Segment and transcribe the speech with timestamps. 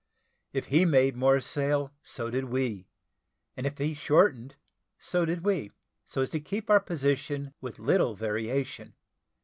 [0.51, 2.87] If he made more sail, so did we;
[3.55, 4.55] if he shortened,
[4.97, 5.73] so did we,
[6.07, 8.95] so as to keep our position with little variation.